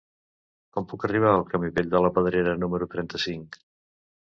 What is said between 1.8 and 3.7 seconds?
de la Pedrera número trenta-cinc?